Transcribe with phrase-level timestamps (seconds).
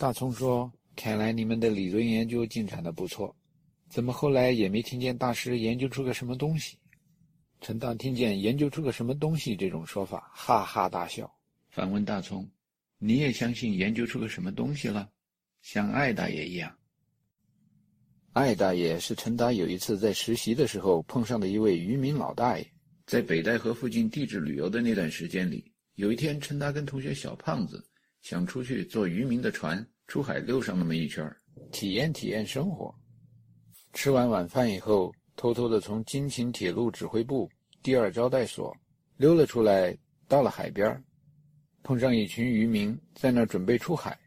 [0.00, 3.36] 大葱说：“看来你们的理论研究进展的不错，
[3.90, 6.78] 怎么后来也没听见大师研究出个什么东西？”
[7.60, 11.30] 陈达听见“研究出个什么东西”这种说法，哈哈大笑，
[11.68, 12.48] 反问大葱
[12.96, 15.06] ：“你也相信研究出个什么东西了？
[15.60, 16.74] 像艾大爷一样？”
[18.32, 22.66] 艾大爷是陈达有一次在实习的时候碰上的一位渔民老大爷，
[23.04, 25.70] 在北戴河附近地质旅游的那段时间里。
[25.96, 27.86] 有一天，陈达跟同学小胖子
[28.22, 31.34] 想出去坐渔民的船出海溜上那么一圈，
[31.72, 32.94] 体验体验生活。
[33.92, 37.50] 吃完晚饭以后，偷偷的从京秦铁路指挥部
[37.82, 38.76] 第二招待所
[39.16, 39.96] 溜了出来，
[40.28, 41.02] 到了海边，
[41.82, 44.18] 碰上一群渔民在那儿准备出海。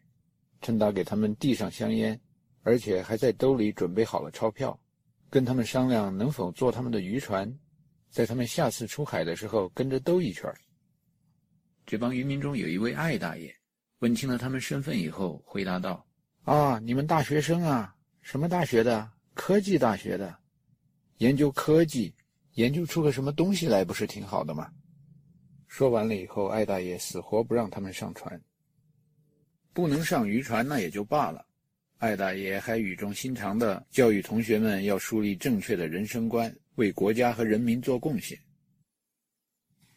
[0.62, 2.20] 陈达给他们递上香烟，
[2.62, 4.80] 而且还在兜里准备好了钞票，
[5.30, 7.53] 跟他们商量能否坐他们的渔船，
[8.09, 10.50] 在他们下次出海的时候跟着兜一圈。
[11.86, 13.53] 这帮渔民中有一位艾大爷，
[14.03, 16.05] 问清了他们身份以后，回答道
[16.44, 19.09] ：“啊，你们大学生啊，什么大学的？
[19.34, 20.38] 科技大学的，
[21.19, 22.13] 研究科技，
[22.55, 24.69] 研究出个什么东西来，不是挺好的吗？”
[25.67, 28.41] 说完了以后，艾大爷死活不让他们上船。
[29.72, 31.45] 不能上渔船那也就罢了，
[32.00, 38.38] 艾大爷还语重心长地教育同学们要树立正确的人生观，为国家和人民做贡献。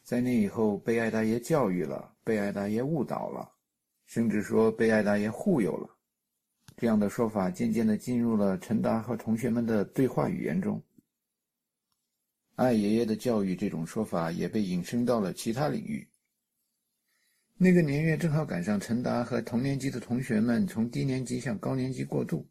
[0.05, 3.50] 在那以后，被艾大爷教育了，被艾大爷误导了，
[4.07, 5.97] 甚至说被艾大爷忽悠了，
[6.77, 10.83] 这样的说法渐渐地进入了陈达和同学们的对话语言中。
[12.55, 16.09] 艾爷爷的教育这种说法也被引申到了其他领域。
[17.59, 22.47] 那个年月正好赶上陈达和同年级的同学们从低年级向高年级过渡，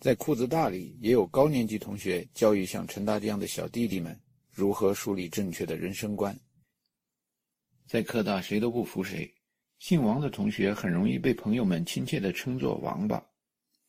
[0.00, 4.16] 在裤子大里也有高年级同学教育像陈达这样的小弟弟们
[4.52, 6.38] 如何树立正确的人生观。
[7.86, 9.32] 在科大，谁都不服谁。
[9.78, 13.24] 姓王的同学很容易被朋友们亲切地称作“王八”。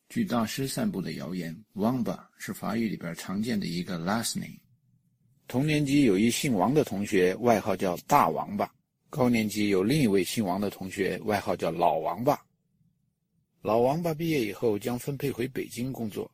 [0.08, 4.56] 据大师散布的谣言，“王八”是法语里边常见的一个 last name。
[5.48, 8.64] 同年级有一姓王的同学，外号叫“大王八”；
[9.10, 12.40] 高年级有另一位姓王的同学，外号叫“老王八”。
[13.60, 16.30] 老王八毕业以后将分配回北京工作，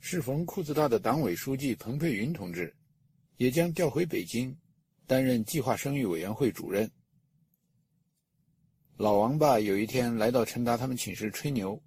[0.00, 2.74] 适逢裤子大的党委书记彭佩云同志
[3.36, 4.54] 也将调回北京。
[5.06, 6.90] 担任计划生育委员会主任。
[8.96, 11.80] 老王八有一天来到陈达他们寝室吹牛，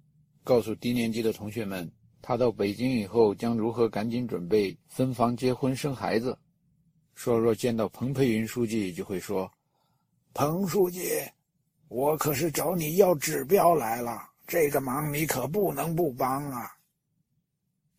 [0.44, 6.38] 告诉低年级的同学们，他到北京以后将如何赶紧准备分房结婚生孩子。
[7.14, 9.50] 说若见到彭培云书记，就会说
[10.34, 11.08] ：“彭书记，
[11.88, 16.70] 我可是找你要指标来了，这个忙你可不能不帮啊。”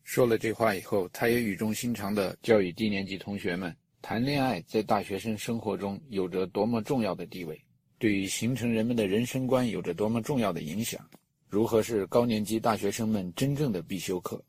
[0.04, 3.76] 说了这话以后，他也语重心长地教育低年级同学们。
[4.00, 7.60] 谈恋爱在大学生生活中有着多么重要的地位，
[8.00, 11.06] 对于形成人们的人生观有着多么重要的影响，
[11.50, 14.42] 如何是高年级大学生们真正的必修课？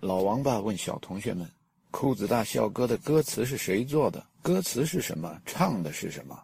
[0.00, 1.50] 老王八问小同学们
[1.90, 4.22] ：“裤子大校歌的歌词是谁做的？
[4.42, 5.40] 歌词是什么？
[5.46, 6.38] 唱的是什么？”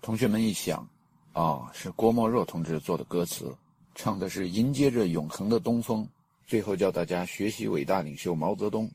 [0.00, 0.88] 同学们一想，
[1.34, 3.54] 啊，是郭沫若同志做的歌词，
[3.94, 6.08] 唱的是迎接着永恒的东风，
[6.46, 8.90] 最后叫大家学习伟大领袖毛泽东。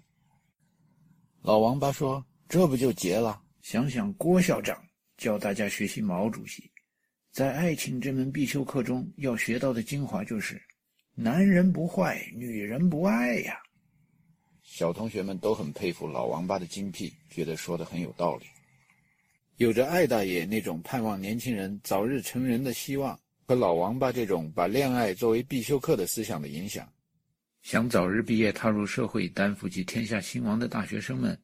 [1.44, 3.40] 老王八说：“这不就结了？
[3.62, 4.82] 想想郭校长
[5.18, 6.72] 教大家学习毛主席，
[7.32, 10.62] 在爱情这门必修课中要学到的精华就是：
[11.16, 13.58] 男人不坏，女人不爱呀。”
[14.62, 18.46] 小同学们都很佩服老王八的精辟，觉得说的很有道理。
[19.56, 26.88] 有着艾大爷那种盼望年轻人早日成人的希望，和老王八这种把恋爱作为必修课的思想的影响。
[27.64, 31.36] 想早日毕业踏入社会，担负起天下兴亡的大学生们，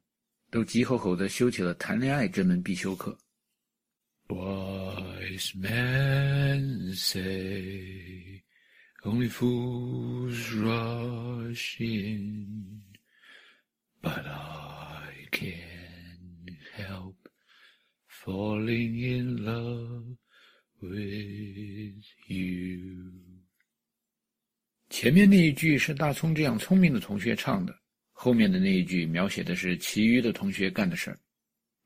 [0.51, 3.17] 都急吼吼地修起了谈恋爱这门必修课。
[4.32, 8.42] Wise men say
[9.04, 12.82] only fools rush in,
[14.02, 17.16] but I can't help
[18.06, 20.16] falling in love
[20.82, 23.12] with you.
[24.90, 27.74] 前面那一句是大葱这样聪明的同学唱的，
[28.12, 31.18] 后面的那一句描写的是其余的同学干的事儿。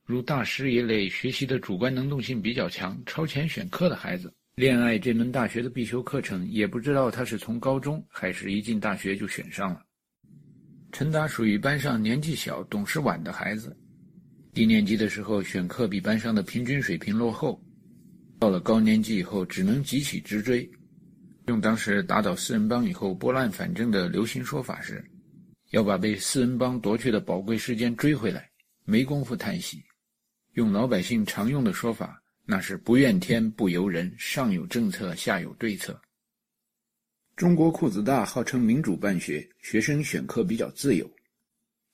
[0.07, 9.81] 如大师一类学习的主观能动性比较强、超前选课的孩子，恋爱这门大学的必修课程，也不知道他是从高中还是一进大学就选上了。
[10.93, 13.77] 陈达属于班上年纪小、懂事晚的孩子，
[14.53, 17.61] 低年级的时候选课比班上的平均水平落后，
[18.39, 20.67] 到了高年级以后只能急起直追。
[21.47, 25.03] 用当时打倒四人帮以后拨乱反正的流行说法是，
[25.71, 28.49] 要把被四人帮夺去的宝贵时间追回来，
[28.85, 29.83] 没工夫叹息。
[30.57, 36.01] 用老百姓常用的说法，那是不怨天不尤人，上有政策，下有对策。
[37.35, 41.07] 中国裤子大，号称民主办学，学生选课比较自由，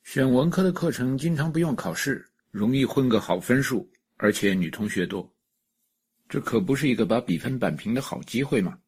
[0.05, 5.29] 选文科的课程经常不用考试，容易混个好分数，而且女同学多，
[6.29, 8.79] 这可不是一个把比分扳平的好机会吗？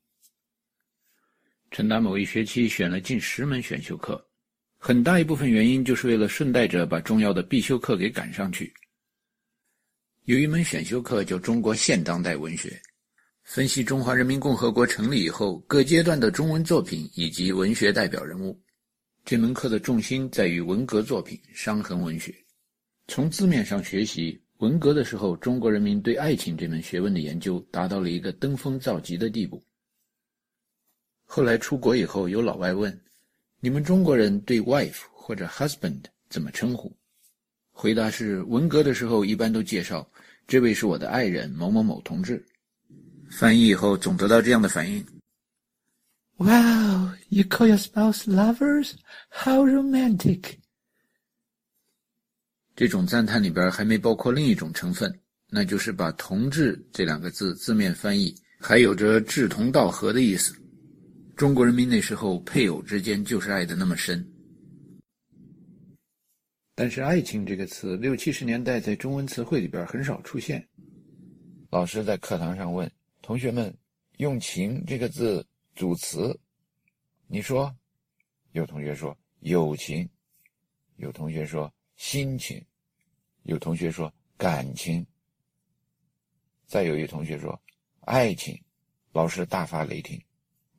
[1.70, 4.26] 陈达某一学期选了近十门选修课，
[4.78, 8.74] 很大一部分原因就是为了顺带着把重要的必修课给赶上去。
[10.26, 12.70] 有一门选修课叫《中国现当代文学》，
[13.44, 18.60] 分析中华人民共和国成立以后各阶段的中文作品以及文学代表人物。
[19.24, 22.34] 这门课的重心在于文革作品、伤痕文学。
[23.08, 29.64] 从字面上学习，文革的时候，中国人民对爱情这门学问的研究达到了一个登峰造极的地步。
[31.24, 33.00] 后来出国以后，有老外问
[33.62, 36.92] ：“你们中国人对 wife 或者 husband 怎么称呼？”
[37.78, 40.10] 回答是：文革的时候一般都介绍
[40.48, 42.46] 这位是我的爱人某某某同志。
[43.32, 45.04] 翻译以后总得到这样的反应
[46.38, 48.92] ：“Wow, you call your spouse lovers?
[49.30, 50.58] How romantic！”
[52.76, 55.20] 这种赞叹里边还没包括另一种成分，
[55.50, 60.56] 那就是把“同志”这两个字字面翻译，还有着志同道合的意思。
[61.36, 64.26] 中国人民那时候配偶之间就是爱的那么深，
[66.78, 70.68] 但是“爱情”这个词六七十年代在中文词汇里边很少出现。
[71.70, 72.92] 老师在课堂上问
[73.22, 73.74] 同学们
[74.18, 76.38] ：“用‘情’这个字组词，
[77.28, 77.74] 你说？”
[78.52, 80.08] 有同学说“友情”，
[80.98, 82.62] 有同学说“心情”，
[83.44, 85.06] 有同学说“感情”，
[86.68, 87.58] 再有一同学说
[88.06, 88.62] “爱情”。
[89.14, 90.22] 老师大发雷霆。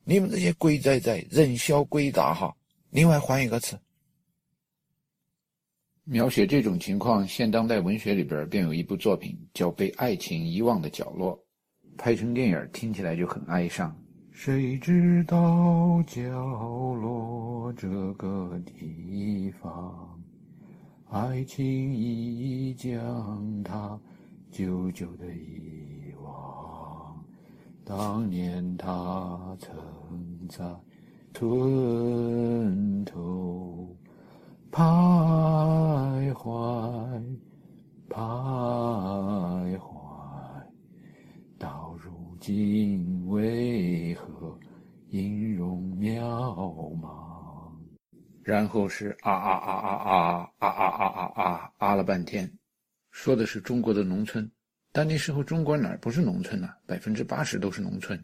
[0.03, 2.55] 你们这些鬼仔仔，人小鬼大哈！
[2.91, 3.77] 另外换一个词，
[6.09, 11.37] 描写这种情况，现当代文学里边便有一部作品叫《被爱情遗忘的角落》，
[11.97, 13.93] 拍成电影听起来就很哀伤。
[14.31, 16.21] 谁知道角
[16.93, 20.17] 落这个地方，
[21.09, 23.99] 爱情已将它
[24.49, 27.21] 久久的遗忘。
[27.83, 29.75] 当年他曾。
[30.47, 30.63] 在
[31.33, 33.93] 村头
[34.71, 37.21] 徘徊，
[38.09, 39.87] 徘徊，
[41.57, 44.57] 到如今为何
[45.09, 46.19] 音容渺
[46.99, 47.71] 茫？
[48.43, 52.49] 然后是啊啊啊啊啊啊啊啊啊啊啊了半天，
[53.11, 54.49] 说的是中国的农村，
[54.91, 56.69] 但那时候中国哪儿不是农村呢？
[56.85, 58.21] 百分之八十都是农村。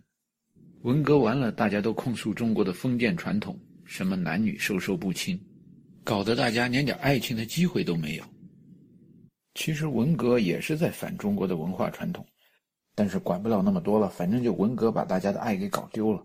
[0.83, 5.37] 文革完了，大家都控诉中国的封建传统，什么男女授受不亲，
[6.03, 8.23] 搞得大家连点爱情的机会都没有。
[9.55, 12.25] 其实文革也是在反中国的文化传统，
[12.93, 16.23] 但是管不了那么多了，反正就文革把大家的爱给搞丢了。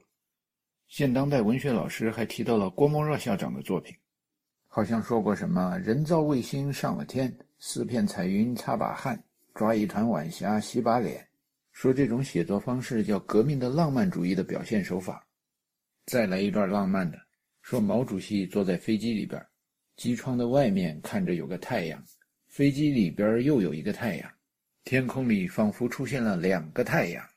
[0.89, 3.95] 现当代文学老师还提到了郭沫若校长的作品，
[4.67, 9.23] 好像说过什么“人造卫星上了天，四片彩云擦把汗，
[9.55, 11.25] 抓一团晚霞洗把脸”。
[11.73, 15.25] 说这种写作方式叫革命的浪漫主义的表现手法。
[16.07, 17.19] 再来一段浪漫的，
[17.61, 19.41] 说毛主席坐在飞机里边，
[19.99, 22.01] 机窗的外面看着有个太阳，
[22.47, 24.31] 飞机里边又有一个太阳，
[24.85, 27.29] 天空里仿佛出现了两个太阳。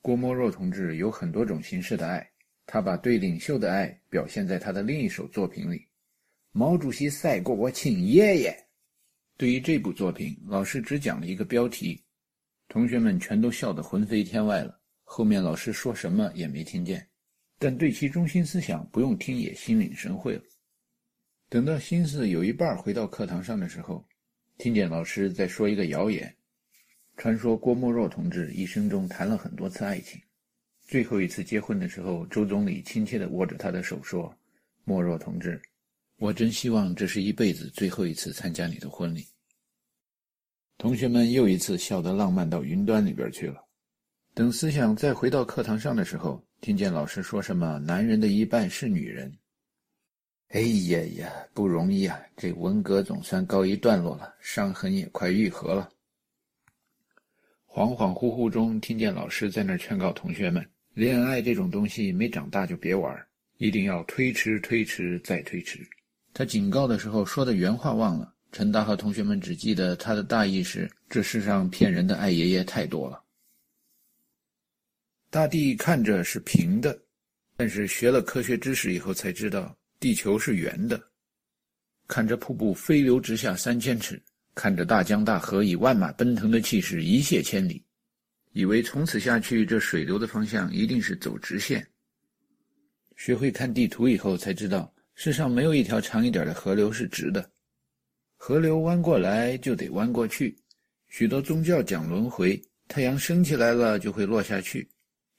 [0.00, 2.24] 郭沫若同志有很多种形式的爱，
[2.66, 5.78] 他把对领袖的爱表现在他的另一首作品里，
[6.52, 8.50] 《毛主席赛过我亲爷爷》。
[9.36, 12.00] 对于这部作品，老师只讲了一个标题。
[12.68, 17.04] 同学们全都笑得魂飞天外了，后面老师说什么也没听见，
[17.58, 20.42] 但对其中心思想不用听也心领神会了。
[21.54, 24.04] 等到心思有一半回到课堂上的时候，
[24.58, 26.34] 听见老师在说一个谣言，
[27.16, 30.20] 传说郭沫若同志一生中谈了很多次爱情，
[30.88, 34.36] 最后一次结婚的时候，周总理亲切地握着他的手说
[34.82, 35.62] ：“沫若同志，
[36.16, 39.24] 我真希望这是一辈子最后一次参加你的婚礼。”
[40.76, 43.64] 同学们又一次笑得浪漫到云端里边去了。
[44.34, 49.32] 等思想再回到课堂上的时候，听见老师说什么“男人的一半是女人”。
[50.50, 52.20] 哎呀呀，不容易啊！
[52.36, 55.90] 这文革总算告一段落了，伤痕也快愈合了。
[57.66, 65.84] 恍恍惚惚中，听见老师在那劝告同学们：“恋爱这种东西，没长大就别玩，一定要推迟、推迟再推迟。”
[66.32, 68.32] 他警告的时候说的原话忘了。
[68.52, 73.20] 陈达和同学们只记得他的大意是：这世上骗人的爱爷爷太多了。
[75.30, 76.96] 大地看着是平的，
[77.56, 81.02] 但是学了科学知识以后才知道地球是圆的。
[82.06, 84.22] 看着瀑布飞流直下三千尺，
[84.54, 87.82] 看着大江大河以万马奔腾的气势一泻千里，
[88.52, 91.86] 以为从此下去这水流的方向一定是走直线。
[93.16, 97.50] 学会看地图以后，才知道世上没有一条长一点的河流是直的，
[98.36, 100.54] 河流弯过来就得弯过去。
[101.08, 104.86] 许多宗教讲轮回，太阳升起来了就会落下去。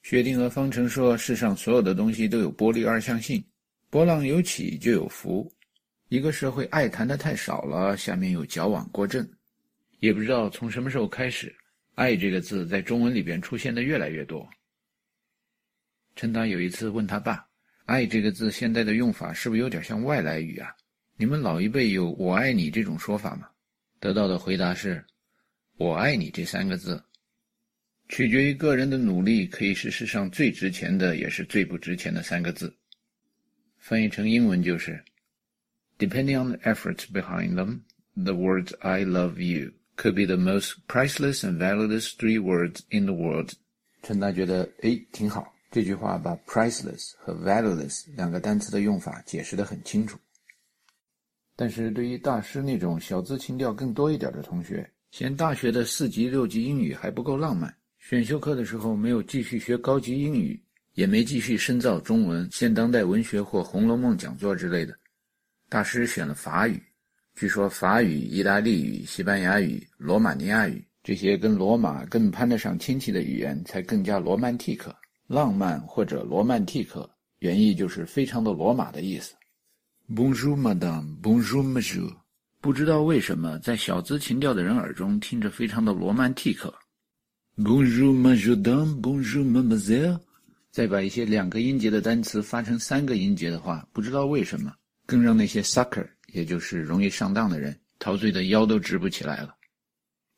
[0.02, 3.40] 薛定谔方程说，世上所有的东西都有波粒二象性，
[3.96, 5.50] 波浪有起就有伏。
[6.10, 9.26] 一个社会爱谈的太少了，下面有矫枉过正。
[10.00, 11.56] 也不知道从什么时候开始
[11.96, 14.46] ，“爱”这个字在中文里边出现的越来越多。
[16.14, 17.42] 陈达有一次问他爸
[17.86, 20.70] ：“爱这个字现在的用法是不是有点像外来语啊？
[21.16, 23.48] 你们老一辈有‘我爱你’这种说法吗？”
[23.98, 25.02] 得到的回答是
[25.78, 27.02] ：“我爱你这三个字，
[28.10, 32.70] 取决于个人的努力，可以是世上最值钱的，也是最不值钱的三个字。
[33.88, 35.00] 翻译成英文就是
[35.96, 37.82] ：Depending on the efforts behind them,
[38.16, 43.06] the words ‘I love you’ could be the most priceless and valueless three words in
[43.06, 43.52] the world。”
[44.02, 45.54] 陈达觉得，哎，挺好。
[45.70, 50.18] 这句话把 priceless 和 valueless 两个单词的用法解释得很清楚。
[51.54, 60.60] 但是对于大师那种小资情调更多一点的同学，嫌大学的四级六级英语还不够浪漫，选修课的时候没有继续学高级英语，
[60.96, 64.96] 也没继续深造中文、现当代文学或《红楼梦》讲座之类的，
[65.68, 66.82] 大师选了法语。
[67.34, 74.96] 据说法语、意大利语、西班牙语、罗马尼亚语这些跟罗马更攀得上亲戚的语言，才更加罗曼蒂克。
[75.26, 77.08] 浪漫或者罗曼蒂克，
[77.40, 79.34] 原意就是非常的罗马的意思。
[80.08, 81.20] Bonjour, madame.
[81.20, 82.10] Bonjour, monsieur.
[82.62, 86.72] 不知道为什么，在小资情调的人耳中听着非常的罗曼蒂克。
[87.58, 88.98] Bonjour, madame.
[89.02, 90.20] Bonjour, mademoiselle.
[90.76, 94.70] 再把一些两个音节的单词发成三个音节的话，不知道为什么，
[95.06, 99.56] 更让那些 sucker，也就是容易上当的人，陶醉的腰都直不起来了。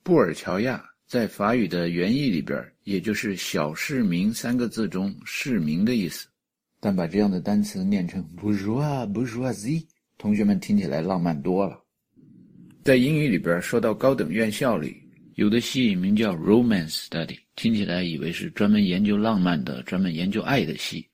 [0.04, 0.85] 布尔乔亚。
[1.09, 6.28] 在法语的原意里边，也就是“小市民”三个字中“市民”的意思，
[6.80, 9.87] 但把这样的单词念成 “bourgeois”、“bourgeoisie”，
[10.18, 11.83] 同学们听起来浪漫多了。
[12.85, 15.02] 在英语里边，说到高等院校里，
[15.37, 21.04] 有的系名叫 “romance study”，听起来以为是专门研究浪漫的、专门研究爱的系，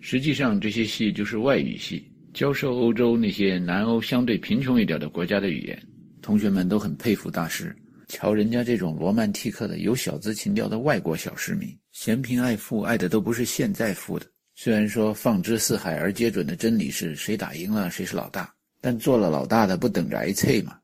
[0.00, 5.82] 实际上这些系就是外语系，教授欧洲那些南欧相对贫穷一点的国家的语言。
[6.20, 7.74] 同学们都很佩服大师。
[8.06, 14.26] 瞧人家这种罗曼蒂克的、有小资情调的外国小市民，嫌贫爱富，爱的都不是现在富的。
[14.54, 20.76] 虽然说放之四海而皆准的真理是谁打赢了谁是老大，但做了老大的不等着挨啐吗？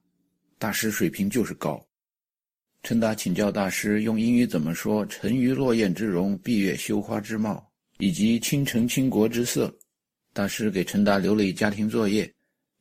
[0.59, 1.87] 大师水平就是高。
[2.83, 9.77] 陈达请教大师用英语怎么说“沉鱼落雁之容，闭月羞花之貌”，以及“倾城倾国之色”。
[10.33, 12.33] 大师给陈达留了一家庭作业，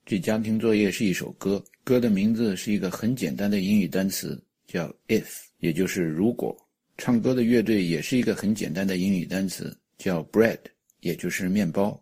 [0.05, 1.61] 这家庭作业是一首歌。
[1.83, 5.25] 歌的名字是一个很简单的英语单词，叫 if，
[5.57, 6.55] 也就是如果。
[6.97, 10.59] 唱歌的乐队也是一个很简单的英语单词，叫 bread，
[11.01, 12.01] 也就是面包。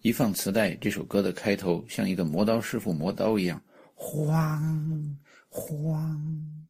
[0.00, 3.62] 一放磁带，这首歌的开头像一个磨刀师傅磨刀一样，
[3.94, 5.18] 晃
[5.48, 6.61] 晃。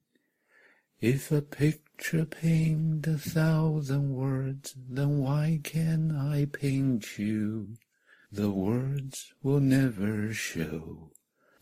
[1.03, 7.71] If a picture paint a thousand words, then why can I paint you?
[8.31, 11.11] The words will never show.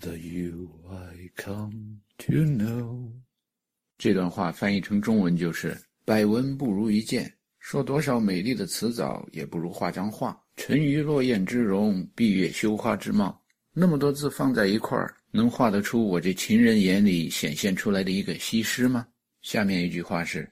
[0.00, 3.12] The you I come to know，
[3.96, 10.38] 这段话翻译成中文就是“百闻不如一见”，说多少美丽的词藻也不如画张画。
[10.56, 13.42] 沉鱼落雁之容，闭月羞花之貌，
[13.72, 19.06] 那么多字放在一块儿，能画得出我这情人眼里显现出来的一个西施吗？
[19.42, 20.48] 下面一句话是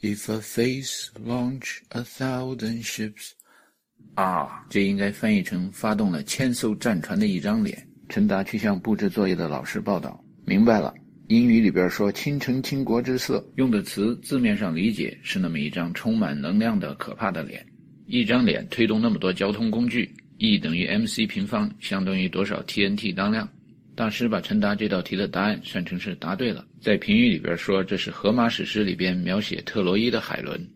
[0.00, 3.30] ：“If a face launch a thousand ships，
[4.14, 7.86] 啊，这应该翻译成发动了千艘战船的一张脸。
[8.08, 10.92] 陈达去向布置作业的老师报道，明白了。
[11.28, 17.64] 英语里边说“倾城倾国之色”，用的词字面上理解是那么一张充满能量的可怕的脸。
[18.06, 23.48] 一张脸推动那么多交通工具，E 等于 mc 平方，相当于多少 TNT 当量？
[23.94, 26.66] 大师把陈达这道题的答案算成是答对了。
[26.80, 30.66] 在评语里边说，这是荷马史诗里边描写特洛伊的海伦。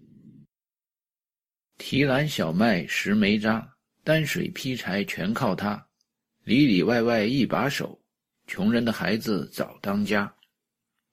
[1.79, 3.67] 提篮小麦拾煤渣，
[4.05, 5.83] 担水劈柴全靠他。
[6.45, 7.99] 里里外外一把手，
[8.47, 10.33] 穷人的孩子早当家。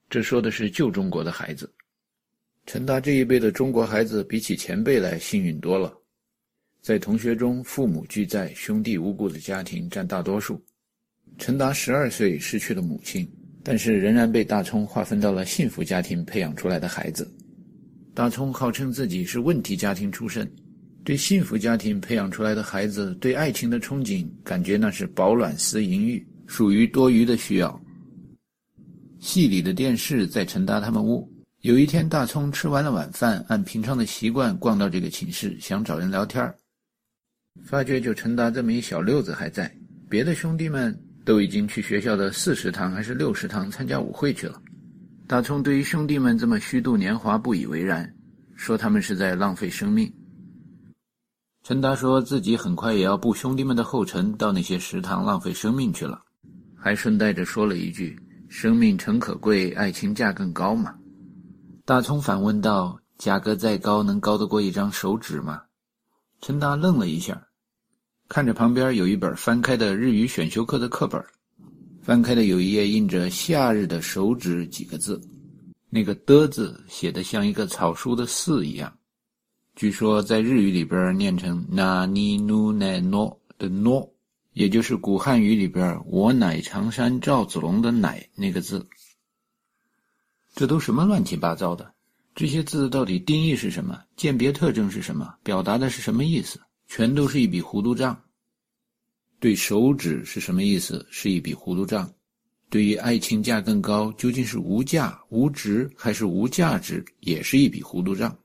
[0.10, 1.74] 这说的是旧中国的孩子。
[2.66, 5.94] 陈达这一辈的中国孩子，比起前辈来幸运多了。
[6.82, 10.64] 在同学中，父母俱在、兄弟无故的家庭占大多数。
[11.38, 13.28] 陈达十二岁失去了母亲，
[13.64, 17.30] 但是仍然被大葱划分到了幸福家庭培养出来的孩子。
[18.14, 20.50] 大葱号称自己是问题家庭出身。
[21.04, 27.78] 对幸福家庭培养出来的孩子，对爱情的憧憬，感觉那是饱暖思淫欲，属于多余的需要。
[29.20, 31.30] 戏里的电视在陈达他们屋。
[31.60, 36.54] 有一天，大葱吃完了晚饭，按平常的习惯逛到这个寝室，想找人聊天
[37.66, 39.70] 发觉就陈达这么一小六子还在，
[40.10, 44.62] 别的兄弟们都已经去学校的四食堂还是六食堂参加舞会去了。
[45.28, 48.14] 大葱对于兄弟们这么虚度年华不以为然，
[48.56, 50.14] 说他们是在浪费生命。
[51.64, 56.22] 陈达说自己很快也要步兄弟们的后尘，到那些食堂浪费生命去了，
[56.76, 60.94] 还顺带着说了一句：“生命诚可贵，爱情价更高嘛。”
[61.86, 65.62] 大葱反问道：“价格再高，能高得过一张手指吗？”
[66.42, 67.48] 陈达愣了一下，
[68.30, 71.24] 看着旁边有一本翻开的日语选修课的课本，
[72.02, 75.22] 翻开的有一页印着“夏日的手指”几个字，
[75.90, 78.92] 那个的字写的像一个草书的四一样，
[79.76, 84.08] 据说在日语里边念成 na ni nu ne no 的 no，
[84.54, 88.88] 也就是古汉语里边“我乃常山赵子龙”的乃那个字。
[90.56, 91.94] 这都什么乱七八糟的？
[92.34, 94.00] 这些字到底定义是什么？
[94.16, 95.36] 鉴别特征是什么？
[95.44, 96.60] 表达的是什么意思？
[96.96, 98.16] 全都是一笔糊涂账。
[99.40, 101.04] 对手指是什么意思？
[101.10, 102.08] 是一笔糊涂账。
[102.70, 108.38] 对于爱情价更高，究竟是无价、无值还是无价值，也是一笔糊涂账。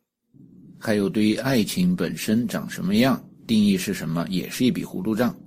[0.79, 5.39] 还有对于爱情本身长什么样，定义是什么，也是一笔糊涂账。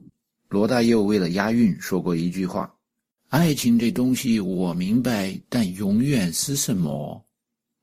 [0.47, 2.71] 罗大佑为了押韵说过一句话。
[3.29, 7.25] 爱情这东西我明白，但永远是什么？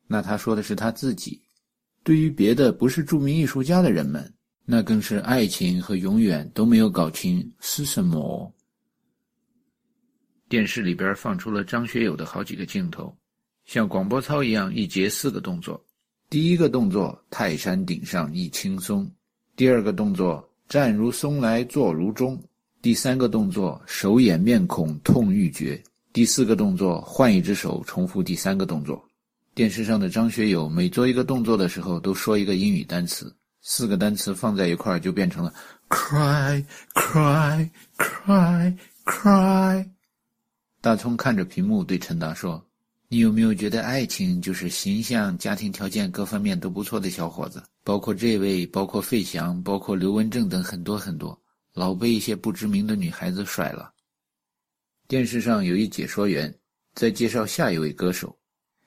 [0.06, 1.42] 那他说的是他自己。
[2.04, 4.32] 对于别的不是著名艺术家的人们，
[4.70, 8.52] 那更是爱情和永远都没有搞清是什么。
[10.46, 13.16] 电视里边放出了张学友的好几个镜头，
[13.64, 15.82] 像广播操一样，一节四个动作。
[16.28, 19.06] 第一个动作，泰山顶上一轻松；
[19.56, 22.38] 第二个动作，站如松来坐如钟。
[22.82, 25.82] 第三个动作，手掩面孔痛欲绝；
[26.12, 29.02] 第四个动作，换一只手重复第三个动作。
[29.54, 33.34] 电视上的张学友每做一个动作的时候，都说一个英语单词，
[33.70, 35.52] 四个单词放在一块儿就变成了
[35.90, 39.86] cry cry cry cry。
[40.80, 42.66] 大葱看着屏幕对陈达说
[43.08, 47.62] ：“你有没有觉得爱情就是形象、家庭条件各方面都不错的小伙子？
[47.84, 51.38] 包括这位，包括费翔，包括刘文正等很多很多。”
[51.74, 53.92] 老被一些不知名的女孩子甩了。
[55.06, 56.52] 电视上有一解说员
[56.94, 58.34] 在介绍下一位歌手，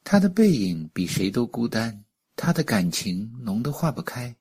[0.03, 2.03] 他的背影比谁都孤单，
[2.35, 4.35] 他的感情浓得化不开。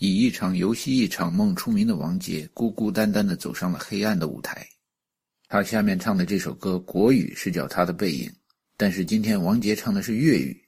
[0.00, 4.66] 以一场游戏一场梦出名的王杰，孤孤单单地走上了黑暗的舞台。
[5.46, 8.26] 他下面唱的这首歌国语是叫《他的背影》，
[8.78, 10.58] 但是今天王杰唱的是粤语。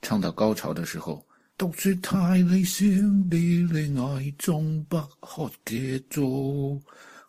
[0.00, 1.22] 唱到高潮的时候。
[1.58, 6.82] 读书太理想，比恋爱中不可借助。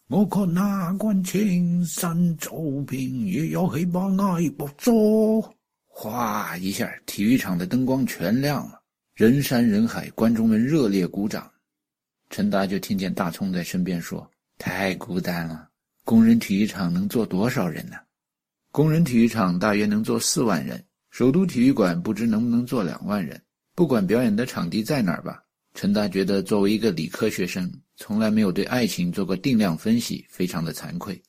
[0.08, 5.54] 我看那关青山走遍，也有起把爱捕捉。
[5.86, 8.82] 哗一下，体育场的灯光全亮了，
[9.16, 11.48] 人山人海，观众们热烈鼓掌。
[12.32, 15.70] 陈达就听见大葱在身边说：“太孤单了，
[16.04, 17.98] 工人体育场能坐多少人呢？
[18.72, 23.40] 工人体育场大约能坐四万人，首都体育馆不知能不能坐两万人。”
[23.76, 25.44] 不管表演的场地在哪儿吧，
[25.76, 31.22] 陈达觉得作为一个理科学生，从来没有对爱情做过定量分析，非常的惭愧。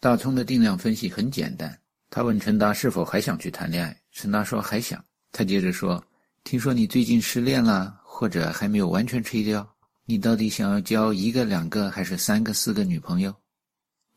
[0.00, 1.78] 大葱的定量分析很简单，
[2.08, 5.04] 他问陈达是否还想去谈恋爱，陈达说还想。
[5.32, 6.02] 他接着说
[6.46, 9.68] ：“听说你最近失恋了，或者还没有完全吹掉，
[10.04, 13.34] 你到底想要交一个、两个，还是三个、四个女朋友？”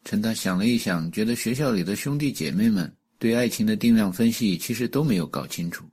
[0.06, 5.84] 陈达想了一想，觉得学校里的兄弟姐妹们对爱情的定量分析其实都没有搞清楚。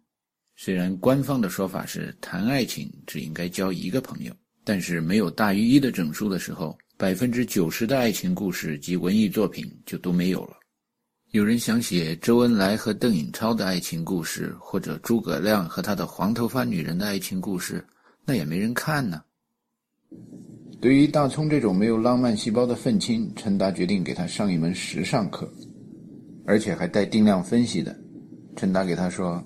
[0.57, 4.31] 虽然官方的说法是谈爱情只应该交一个朋友，
[4.63, 10.59] 但是没有大于一的整数的时候，百分之九十的爱情故事及文艺作品就都没有了。
[11.37, 17.85] 有人想写周恩来和邓颖超的爱情故事，或者诸葛亮和他的黄头发女人的爱情故事，
[18.25, 19.21] 那也没人看呢。
[20.81, 25.47] 对于大葱这种没有浪漫细胞的愤青，陈达决定给他上一门时尚课，
[26.47, 27.95] 而且还带定量分析的。
[28.57, 29.45] 陈达给他说。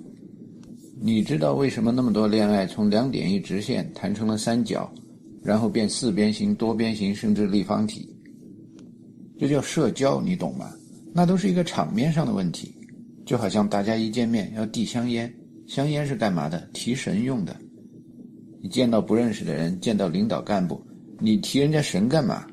[1.03, 4.88] 你知道为什么那么多恋爱从两点一直线谈成了三角，
[5.42, 8.09] 然后变四边形、多边形，甚至立方体？
[9.40, 10.70] 这叫社交，你懂吗？
[11.12, 12.74] 那都是一个场面上的问题。
[13.26, 15.32] 就好像大家一见面要递香烟，
[15.66, 16.68] 香烟是干嘛的？
[16.72, 17.56] 提神用的。
[18.60, 20.84] 你见到不认识的人，见到领导干部，
[21.20, 22.46] 你提人家神干嘛？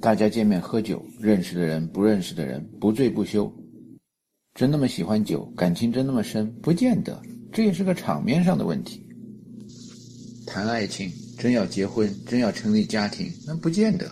[0.00, 3.52] 大家见面喝酒，认识的人、不认识的人，不醉不休。
[4.54, 6.50] 真那么喜欢酒，感情真那么深？
[6.62, 7.20] 不见得。
[7.52, 9.06] 这也是个场面上的问题。
[10.46, 14.10] 谈爱情，真要结婚，真要成立家庭，那不见得。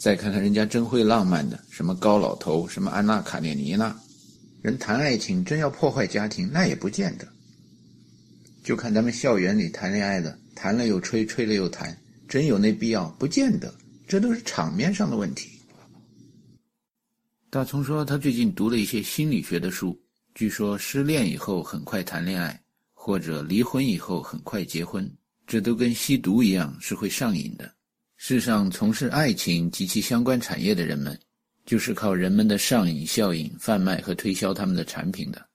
[0.00, 3.94] 再看看人家真会浪漫的，什么高老头，什么安娜卡列尼娜，
[4.62, 7.28] 人谈爱情真要破坏家庭，那也不见得。
[8.64, 11.94] 就看咱们校园里谈恋爱的，谈了又吹，吹了又谈，
[12.26, 13.10] 真有那必要？
[13.18, 13.74] 不见得，
[14.08, 15.50] 这都是场面上的问题。
[17.50, 19.94] 大葱说，他最近读了一些心理学的书，
[20.34, 22.58] 据说失恋以后很快谈恋爱，
[22.94, 25.06] 或者离婚以后很快结婚，
[25.46, 27.70] 这都跟吸毒一样，是会上瘾的。
[28.22, 31.18] 世上从事爱情及其相关产业的人们，
[31.64, 35.48] 就是靠人们的上瘾效应贩卖和推销他们的产品的。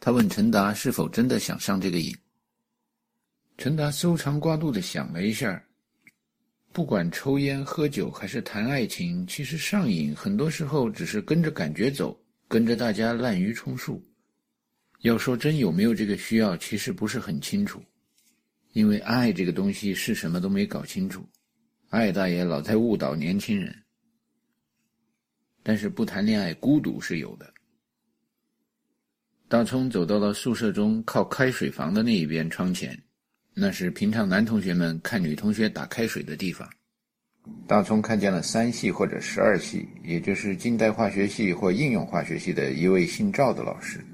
[0.00, 2.16] 他问陈达是否真的想上这个瘾。
[3.58, 5.62] 陈达搜肠刮肚的想了一下，
[6.72, 14.02] 不管抽烟、喝酒还是谈爱情，其实上瘾很多时候只是跟着感觉走，跟着大家滥竽充数。
[15.00, 17.82] 要说真有没有这个需要，其实不是很清楚。
[18.72, 21.24] 因为爱这个东西是什么都没搞清楚，
[21.94, 23.72] 艾大爷老在误导年轻人。
[25.62, 27.54] 但是不谈恋爱，孤独是有的。
[29.48, 33.00] 大葱走到了宿舍中靠开水房的那一边窗前，
[33.54, 36.68] 那是平常男同学们看女同学打开水的地方。
[37.68, 44.04] 大葱看见了三系或者十二系，也就是近代化学系或应用化学系的一位姓赵的老师。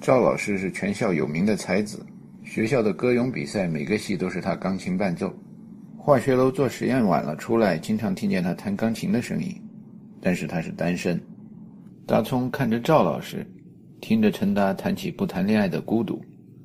[0.00, 2.06] 赵老师是全校有名的才子。
[2.44, 5.36] 学校的歌咏比赛，每个系都是他钢琴伴奏。
[6.04, 9.54] 化学楼做实验晚了出来，经常听见他弹钢琴的声音。
[10.20, 11.20] 但是他是单身。
[12.04, 13.46] 大葱看着赵老师，
[14.00, 16.20] 听着陈达谈起不谈恋爱的孤独，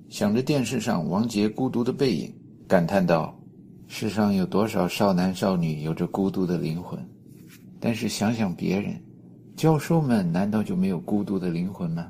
[0.09, 2.33] 想着电视上王杰孤独的背影，
[2.67, 3.39] 感叹道
[3.85, 6.99] ：“世上有多少少男少女有着孤独的灵魂？
[7.79, 8.99] 但是想想别人，
[9.55, 12.07] 教授们难道就没有孤独的灵魂吗？”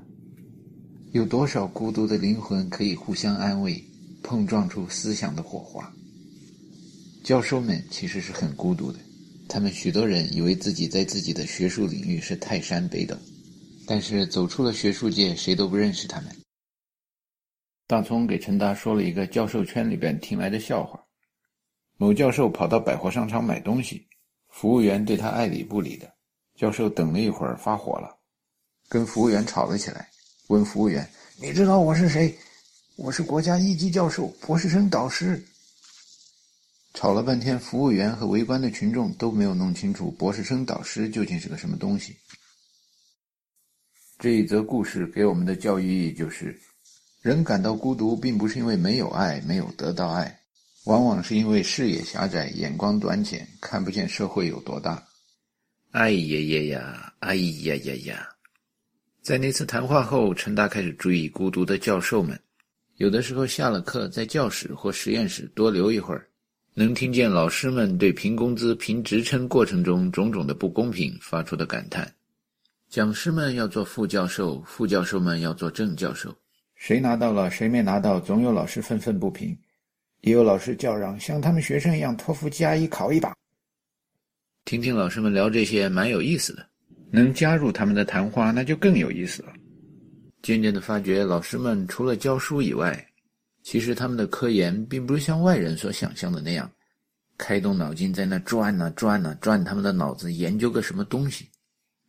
[1.12, 3.84] 有多少孤独的灵魂可以互相安慰，
[4.24, 5.92] 碰撞出思想的火花？
[7.24, 9.00] 教授们其实是很孤独的，
[9.50, 13.18] 他们许多人以为自己在自己的学术领域是泰山北斗，
[13.86, 16.36] 但是走出了学术界，谁都不认识他们。
[17.86, 21.02] 大聪给陈达说了一个教授圈里边听来的笑话：
[21.98, 24.08] 某教授跑到百货商场买东西，
[24.50, 26.10] 服务员对他爱理不理的，
[26.56, 28.18] 教授等了一会儿发火了，
[28.88, 30.10] 跟服务员吵了起来。
[30.48, 31.06] 问服务员
[31.42, 32.34] ：“你知道我是谁？
[32.96, 35.44] 我是国家一级教授，博士生导师。”
[37.00, 42.18] 吵了半天，服务员和围观的群众都没有弄清楚博士生导师究竟是个什么东西。
[44.18, 46.60] 这一则故事给我们的教育意义就是：
[47.22, 50.40] 人感到孤独，并不是因为没有爱、没有得到爱，
[50.86, 55.08] 往往是因为视野狭窄、眼光短浅，看不见社会有多大。
[55.92, 57.14] 哎呀呀呀！
[57.20, 58.28] 哎呀呀呀！
[59.22, 62.42] 在那次谈话后，陈达开始注意孤独的教授们。
[62.96, 66.27] 有的时候下了课，在教室或实验室多留一会儿，
[66.80, 72.08] 能听见老师们对评工资、评职称过程中种种的不公平发出的感叹。
[72.88, 76.32] 讲师们要做副教授，副教授们要做正教授，
[76.76, 79.58] 谁拿到了，谁没拿到，总有老师愤愤不平，
[80.22, 83.34] 也有老师叫嚷，像他们学生一样，托福加一考一把。
[84.64, 86.64] 听听老师们聊这些，蛮有意思的。
[87.10, 89.52] 能加入他们的谈话，那就更有意思了。
[90.44, 93.04] 渐渐的发觉，老师们除了教书以外，
[93.70, 96.72] 其实他们的科研并不是像外人所想象的那样，
[97.38, 101.50] 开动脑筋在那转呐转呐转，他们的脑子研究个什么东西。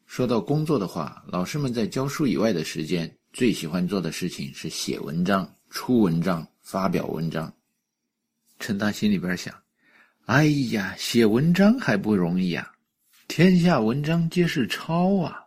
[0.06, 7.52] 说到工作的话，老师们在教书以外的时间，最喜欢做的事情是写文章、出文章、发表文章。
[8.60, 9.52] 陈达心里边想：
[10.26, 12.70] 哎呀，写文章还不容易呀。
[13.26, 15.42] 天下文章皆是抄啊！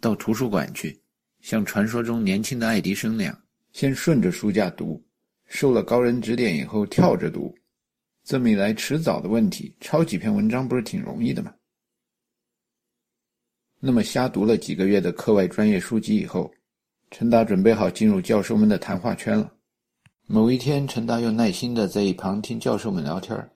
[0.00, 1.02] 到图书馆去，
[1.40, 3.36] 像传说中年轻的爱迪生那样，
[3.72, 5.04] 先顺着书架读，
[5.46, 7.54] 受了高人指点以后跳着读，
[8.24, 11.54] 这么一来，迟早的问题，抄几篇文章不是挺容易的吗？
[13.78, 16.52] 那么瞎读了几个月的课外专业书籍以后，
[17.10, 19.52] 陈达准备好进入教授们的谈话圈了。
[20.26, 23.48] 某一天，陈达又耐心的在一旁听教授们聊天。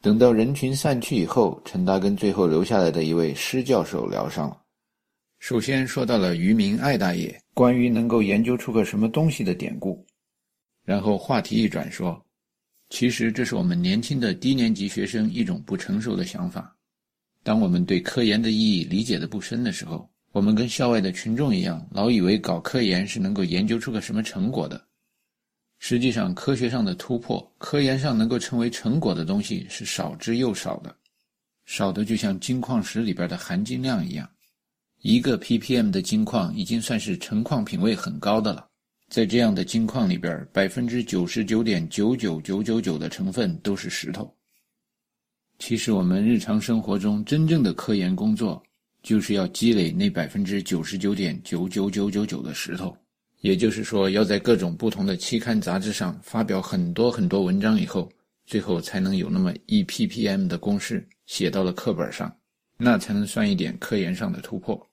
[0.00, 4.62] 等到人群散去以后，陈达跟最后留下来的一位施教授聊上了。
[5.40, 10.05] 首先说到了渔民艾大爷关于能够研究出个什么东西的典故，
[10.86, 12.24] 然后话题一转说，
[12.90, 16.74] 其实这是我们年轻的低年级学生一种不成熟的想法。
[17.42, 24.80] 当我们对科研的意义理解的不深的时候，我们跟校外的群众一样，老以为搞科研是能够研究出个什么成果的。
[25.78, 30.96] 实际上，科学上的突破，科研上能够成为成果的东西是少之又少的，
[31.64, 34.30] 少的就像金矿石里边的含金量一样，
[35.02, 38.68] 一个 ppm 的金矿已经算是成矿品位很高的了。
[39.08, 44.32] 在这样的金矿里边，百分之九十九点九九九九九的成分都是石头。
[45.58, 48.62] 其实，我们日常生活中真正的科研工作，
[49.02, 52.94] 就是要积累那百分之九十九点九九九九九的石头。
[53.40, 58.10] 也就是说，要在各种不同的期刊杂志上发表很多很多文章以后，
[58.44, 62.34] 最后才能有那么一 ppm 的公式写到了课本上，
[62.76, 64.84] 那才能算一点科研上的突破。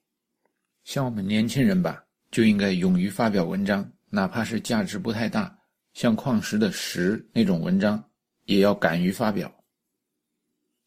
[0.83, 5.57] 像我们年轻人吧，就应该勇于发表文章，哪怕是价值不太大，
[5.95, 8.01] 像矿石的石那种文章，
[8.45, 9.51] 也要敢于发表。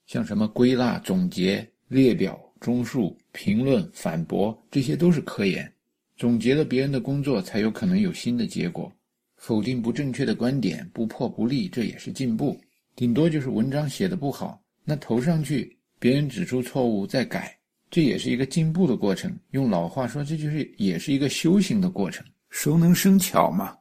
[0.07, 5.71] 像什么归纳、总结、列表、综述、评论、反驳，这些都是科研。
[6.17, 8.93] 总结了别人的工作，才有可能有新的结果。
[9.39, 12.57] 否定不正确的观点，不破不立，这也是进步。
[12.95, 17.59] 顶多就是文章写的不好，那投上去，别人指出错误再改，
[17.91, 19.37] 这也是一个进步的过程。
[19.51, 22.25] 用老话说，这就是也是一个修行的过程。
[22.51, 23.77] 熟能生巧嘛。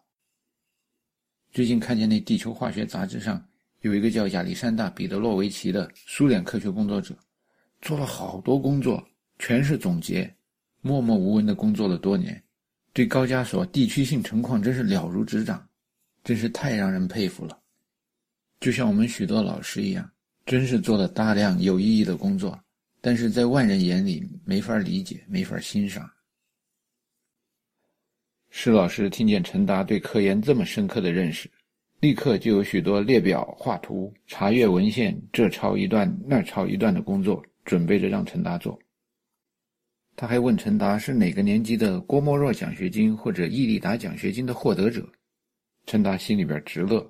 [1.51, 3.43] 最近看见那《地球化学》杂志上
[3.81, 7.15] 有一个叫亚历山大·彼得洛维奇的苏联科学工作者，
[7.81, 9.01] 做了好多工作，
[9.39, 10.33] 全是总结，
[10.81, 12.41] 默默无闻的工作了多年。
[12.91, 15.67] 对高加索地区性成矿真是了如指掌，
[16.23, 17.57] 真是太让人佩服了。
[18.59, 20.09] 就像我们许多老师一样，
[20.45, 22.57] 真是做了大量有意义的工作，
[23.01, 26.09] 但是在外人眼里没法理解，没法欣赏。
[28.57, 31.51] 施老师听见陈达对科研这么深刻的认识，
[31.99, 38.79] 立刻就有许多列表、画图、查阅文献，这抄一段，那抄一段的工作，准备着让陈达做。
[40.15, 45.05] 他还问陈达是哪个年级的郭沫若奖学金或者易立达奖学金的获得者。
[45.85, 47.05] 陈达心里边直乐，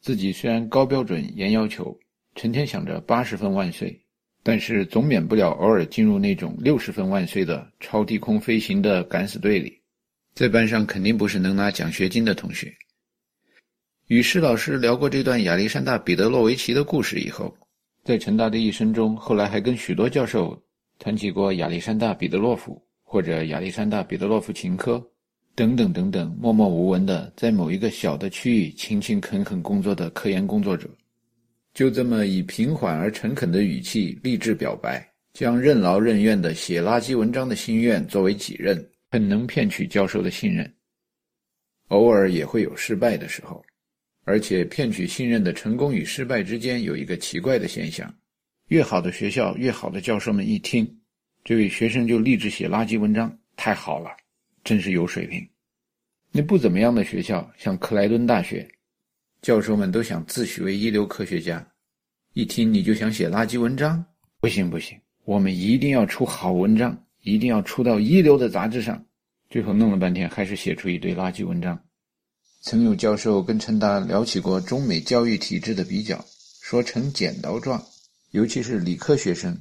[0.00, 1.96] 自己虽然高标准严要求，
[2.34, 3.96] 成天想着八十分万岁，
[4.42, 9.80] 但是总免不了偶尔进入那种六十分万岁的超低空飞行的敢死队里，
[10.34, 12.72] 在班上肯定不是能拿奖学金的同学。
[14.08, 17.56] 与施老师聊过这段亚历山大·彼得洛维奇的故事以后，
[18.04, 20.60] 在陈达的一生中，后来还跟许多教授。
[20.98, 25.04] 谈起过亚历山大·彼得洛夫或者亚历山大·彼得洛夫琴科
[25.56, 30.88] 等等等等，默默无闻的在某一个小的区域勤勤恳恳工作的科研工作者，
[31.74, 40.74] 就这么以平缓而诚恳的语气励志表白，将任劳任怨的写垃圾文章的心愿作为己任，很能骗取教授的信任。
[41.88, 43.62] 偶尔也会有失败的时候，
[44.24, 48.12] 而且骗取信任的成功与失败之间有一个奇怪的现象。
[48.68, 50.90] 越好的学校，越好的教授们一听，
[51.44, 54.16] 这位学生就立志写垃圾文章，太好了，
[54.64, 55.46] 真是有水平。
[56.30, 58.66] 那不怎么样的学校，像克莱顿大学，
[59.42, 61.62] 教授们都想自诩为一流科学家，
[62.32, 64.02] 一听你就想写垃圾文章，
[64.40, 69.04] 不行不行，我们一定要出好文章，一定要出到一流的杂志上。
[69.48, 71.78] 最后弄了半天，还是写出一堆垃圾文章。
[72.62, 76.24] 曾有教授跟陈达聊起过中美教育体制的比较，
[76.62, 77.82] 说成剪刀状。
[78.30, 79.58] 尤其是理科学生，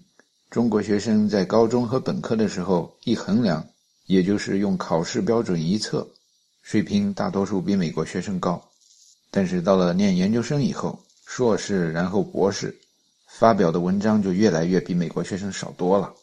[0.50, 3.68] 中国学生在高中和本科的时候一衡量，
[4.06, 6.08] 也就是用考试标准一测，
[6.62, 8.64] 水平大多数比美国学生高。
[9.30, 12.74] 但是到了念研究生以后，硕士然后博士，
[13.28, 16.14] 发表的文章就越来越比美国学生少多了。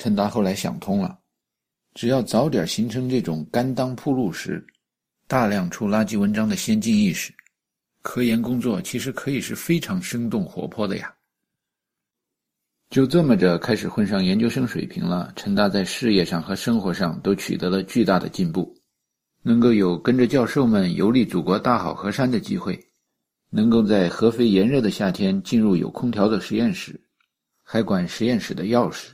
[0.00, 1.18] 陈达后来想通了，
[1.92, 4.66] 只要早点形成这种甘当铺路石，
[5.28, 7.30] 大量出垃圾文章的先进意识，
[8.00, 11.14] 科研工作其实可以是非常生动活泼的呀。
[12.88, 15.30] 就这么着开始混上研究生水平了。
[15.36, 18.74] 陈达在事业上和生活上都取得了巨大的进步，
[19.42, 22.82] 能够有跟着教授们游历祖国大好河山的机会，
[23.50, 26.98] 能够在合肥炎热的夏天进入有空调的实验室，
[27.62, 29.10] 还管实验室的钥匙。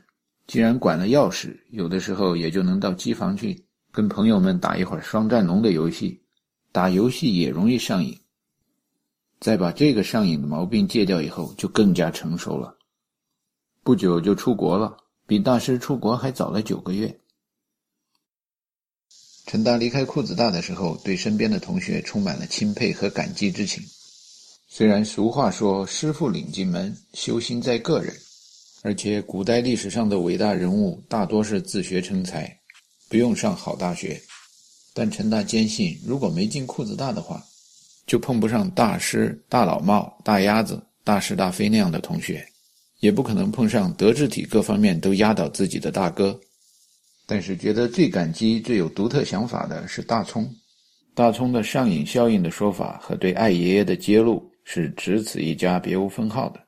[0.46, 6.22] 既然管了钥匙，有的时候也就能到机房去跟朋友们打一会儿双战龙的游戏。
[6.72, 8.20] 打游戏也容易上瘾，
[9.40, 12.76] 再把这个上瘾的毛病戒掉以后，就更加成熟了。
[13.82, 17.18] 不久就出国了，比大师出国还早了九个月。
[19.46, 23.82] 陈达离开裤子大的时候，对身边的同学充满了钦佩和感激之情。
[24.68, 28.14] 虽然俗话说“师傅领进门，修行在个人”，
[28.82, 32.56] 而且古代历史上的伟大人物大多是自学成才，
[33.08, 34.20] 不用上好大学，
[34.94, 37.42] 但陈大坚信，如果没进裤子大的话，
[38.06, 42.46] 就碰不上大师、大老帽、大鸭子、大是大非那样的同学。
[43.00, 46.40] 也不可能碰上德智体各方面都压倒自己的大哥，
[47.26, 50.50] 但是觉得最感激、最有独特想法的是大葱。
[51.14, 56.65] 大葱的上瘾效应的说法和对爱爷爷的揭露是只此一家，别无分号的。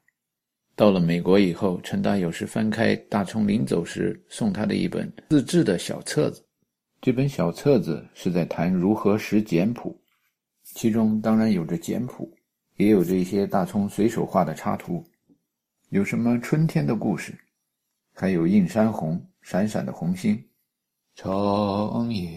[0.79, 6.41] 到了美国以后，陈达有时翻开大葱临走时送他的一本自制的小册子，
[7.01, 10.01] 这本小册子是在谈如何识简谱，
[10.62, 12.33] 其中当然有着简谱，
[12.77, 15.05] 也有着一些大葱随手画的插图。
[15.88, 17.37] 有什么春天的故事？
[18.14, 20.41] 还有映山红，闪闪的红星。
[21.17, 22.31] 长夜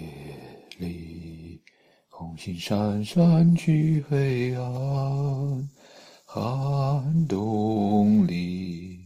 [0.80, 1.62] 里，
[2.10, 5.70] 红星闪闪去黑暗。
[6.34, 9.00] 寒冬里，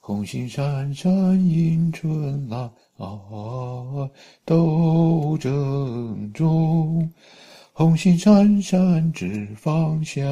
[0.00, 1.10] 红星闪闪
[1.42, 2.58] 迎春来
[2.98, 3.08] 啊。
[4.44, 7.10] 斗争中，
[7.72, 10.22] 红星闪闪指方向。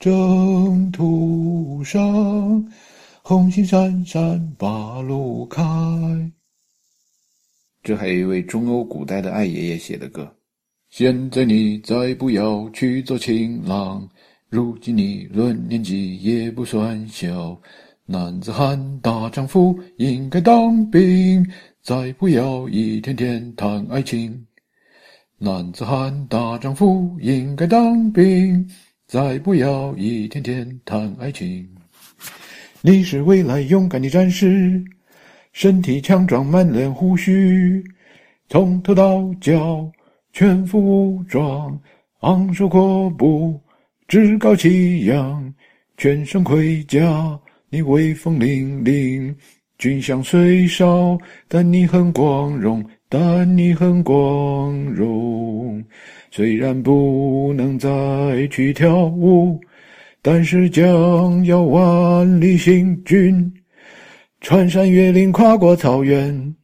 [0.00, 2.68] 征途上，
[3.22, 5.62] 红星闪闪把路开。
[7.84, 10.34] 这还有一位中欧古代的爱爷爷写的歌。
[10.90, 14.08] 现在你再不要去做情郎，
[14.50, 17.56] 如今你论年纪也不算小。
[18.04, 21.46] 男子汉大丈夫应该当兵，
[21.80, 24.44] 再不要一天天谈爱情。
[25.38, 28.68] 男子汉大丈夫应该当兵，
[29.06, 31.64] 再不要一天天谈爱情。
[32.82, 34.84] 你是未来勇敢的战士。
[35.52, 37.84] 身体强壮，满脸胡须，
[38.48, 39.88] 从头到脚
[40.32, 41.80] 全副武装，
[42.22, 43.60] 昂首阔步，
[44.10, 45.54] 趾高气扬，
[45.96, 49.32] 全身盔甲，你威风凛凛。
[49.78, 55.80] 军饷虽少，但你很光荣，但你很光荣。
[56.32, 57.88] 虽然不能再
[58.48, 59.60] 去跳舞，
[60.20, 63.48] 但是将要万里行军。
[64.40, 66.56] 穿山越岭，跨过草原，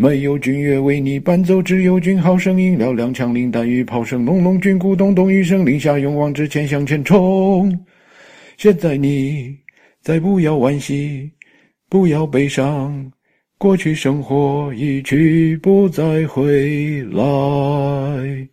[0.00, 7.76] 没有军乐为你伴奏，只有军号声音嘹亮，枪林弹雨，炮声隆隆，军鼓咚咚，一声令下，勇往直前，向前冲。
[8.56, 9.58] 现在你
[10.00, 11.28] 再不要惋惜，
[11.88, 13.10] 不要悲伤，
[13.58, 18.48] 过去生活一去不再回来。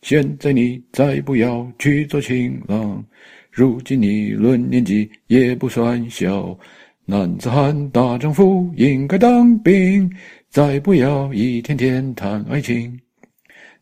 [0.00, 3.04] 现在你再不要去做情郎，
[3.50, 6.58] 如今你论年纪也不算小。
[7.06, 10.10] 男子汉大丈夫应该当兵，
[10.54, 12.96] 再不要一天天谈爱情。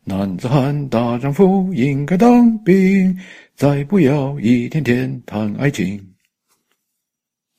[0.05, 3.15] 男子汉大丈夫应该当兵，
[3.53, 6.03] 再不要一天天谈爱情。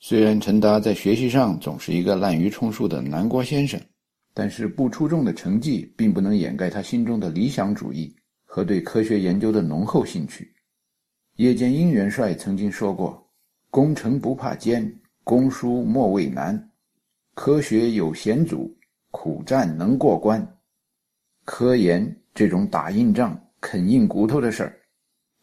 [0.01, 3.79] 虽然陈达在学习上总是一个滥竽充数的南郭先生，
[4.33, 10.53] 但是不出众的成绩并不能掩盖他心中的理想主义和对科学研究的浓厚兴趣。
[11.37, 13.25] 叶剑英元帅曾经说过
[13.71, 16.69] ：“攻城不怕艰。”公书莫畏难，
[17.33, 18.77] 科学有险阻，
[19.15, 20.45] 苦战能过关。
[21.45, 24.77] 科研这种打硬仗、啃硬骨头的事儿，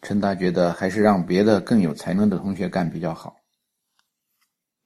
[0.02, 3.35] 陈达觉得还是让别的更有才能的同学干比较好。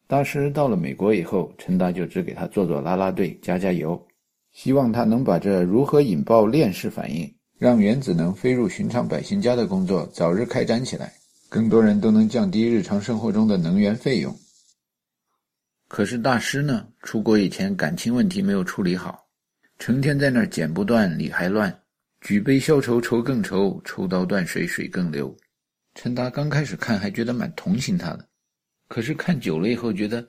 [0.06, 4.00] 大师到了美国以后，陈达就只给他做做拉拉队、加加油，
[4.52, 11.12] 希望他能把这如何引爆链式反应，让原子能飞入寻常百姓家的工作早日开展起来，
[11.48, 14.32] 更多人都能降低日常生活中的能源费用。
[15.88, 16.86] 可是大师呢？
[17.02, 19.24] 出国以前感情问题没有处理好，
[19.78, 21.72] 成天在那儿剪不断理还乱，
[22.20, 25.34] 举杯消愁愁更愁，抽刀断水水更流。
[25.94, 28.26] 陈达刚开始看还觉得蛮同情他的，
[28.88, 30.26] 可是看久了以后觉得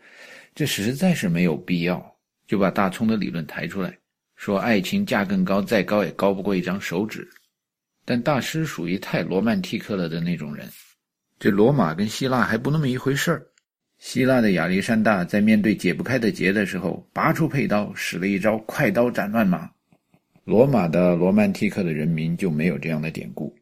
[0.54, 2.16] 这实在是没有必要，
[2.46, 3.98] 就把大葱的理论抬出来，
[4.36, 7.28] 说爱情价更高，再高也高不过一张手指。
[8.06, 10.70] 但大师属于太罗曼蒂克了的那种人，
[11.40, 13.47] 这罗马跟希腊还不那么一回事儿。
[13.98, 19.70] 希腊的亚历山大在面对解不开的结的时候，拔出佩刀，使了一招“快刀斩乱麻”。
[20.46, 23.54] 罗马的罗曼蒂克的人民就没有这样的典故。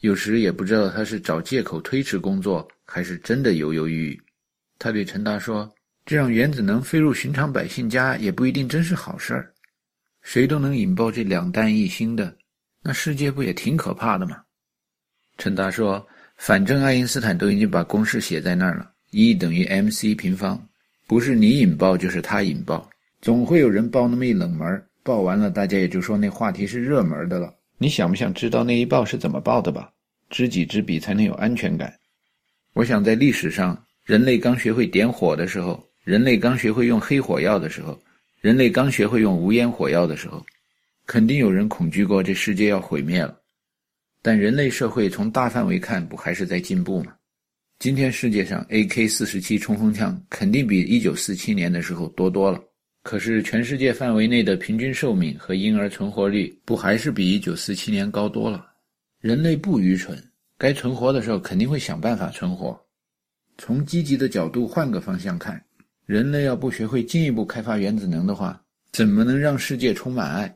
[0.00, 4.22] 有时也不知道他是找借口推迟工作，还是真的犹犹豫豫。
[4.78, 5.72] 他对陈达说
[6.04, 9.52] ：“这让原子能飞入寻常百姓家，也不一定真是好事儿。
[10.20, 12.36] 谁都能引爆这两弹一星的，
[12.82, 14.42] 那世界不也挺可怕的吗？”
[15.38, 20.68] 陈达说：“反正爱因斯坦都已经把公式写在那儿了。” E 等于 mc 平方，
[21.06, 22.88] 不是你引爆就是他引爆，
[23.22, 27.54] 总会有人爆那么一冷门，爆完了大家也就说那话题是热门的了。
[27.78, 29.90] 你想不想知道那一爆是怎么爆的吧？
[30.28, 31.94] 知己知彼才能有安全感。
[32.74, 37.98] 我想在历史上，人类刚学会点火的时候，人类刚学会用黑火药的时候，
[38.42, 40.44] 人类刚学会用无烟火药的时候，
[41.06, 43.34] 肯定有人恐惧过这世界要毁灭了。
[44.20, 47.14] 但人类社会从大范围看，不还是在进步吗？
[47.80, 52.60] 今天世界上 AK 四十七冲锋枪肯定比一九四七年的时候多多了，
[53.04, 58.66] 可是全世界范围内的平均寿命和婴儿存活率不还是比一九四七年高多了？
[59.20, 60.20] 人类不愚蠢，
[60.58, 62.76] 该存活的时候肯定会想办法存活。
[63.58, 65.64] 从积极的角度换个方向看，
[66.04, 68.60] 人类要不学会进一步开发原子能的话，
[68.90, 70.52] 怎么能让世界充满爱？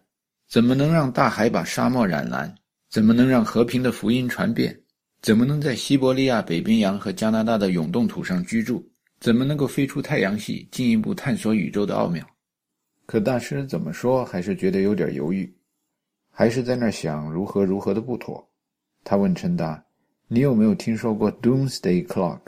[0.51, 2.53] 怎么能让大海把沙漠染蓝？
[2.91, 4.77] 怎么能让和平的福音传遍？
[5.23, 8.85] 怎么能在西伯利亚、北冰洋和加拿大的永冻土上居住？
[9.21, 12.27] 怎么能够飞出太阳系，进一步探索宇宙的奥妙？
[13.07, 15.55] 可大师怎么说，还是觉得有点犹豫，
[16.29, 18.45] 还是在那想如何如何的不妥。
[19.05, 19.81] 他问陈达
[20.27, 22.41] ：“你有没有听说过 Doomsday Clock？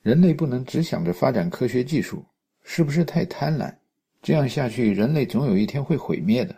[0.00, 2.24] 人类不能只想着发展科学技术，
[2.62, 3.70] 是不是太贪婪？
[4.22, 6.56] 这样下去，人类总有一天会毁灭的，